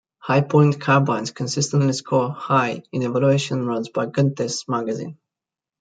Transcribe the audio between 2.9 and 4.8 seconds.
in evaluations run by Gun Tests